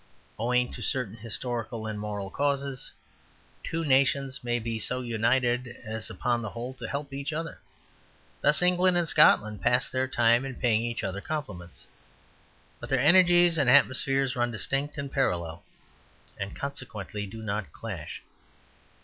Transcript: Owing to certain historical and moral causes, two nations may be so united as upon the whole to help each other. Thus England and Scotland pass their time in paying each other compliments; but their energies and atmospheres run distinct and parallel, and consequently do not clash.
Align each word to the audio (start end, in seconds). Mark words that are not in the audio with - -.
Owing 0.39 0.71
to 0.73 0.81
certain 0.81 1.13
historical 1.13 1.85
and 1.85 1.99
moral 1.99 2.31
causes, 2.31 2.91
two 3.63 3.85
nations 3.85 4.43
may 4.43 4.57
be 4.57 4.79
so 4.79 5.01
united 5.01 5.77
as 5.85 6.09
upon 6.09 6.41
the 6.41 6.49
whole 6.49 6.73
to 6.73 6.87
help 6.87 7.13
each 7.13 7.31
other. 7.31 7.59
Thus 8.41 8.63
England 8.63 8.97
and 8.97 9.07
Scotland 9.07 9.61
pass 9.61 9.89
their 9.89 10.07
time 10.07 10.43
in 10.43 10.55
paying 10.55 10.81
each 10.81 11.03
other 11.03 11.21
compliments; 11.21 11.85
but 12.79 12.89
their 12.89 12.99
energies 12.99 13.59
and 13.59 13.69
atmospheres 13.69 14.35
run 14.35 14.49
distinct 14.49 14.97
and 14.97 15.11
parallel, 15.11 15.63
and 16.35 16.55
consequently 16.55 17.27
do 17.27 17.43
not 17.43 17.71
clash. 17.71 18.23